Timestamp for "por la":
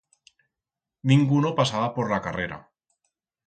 1.95-2.21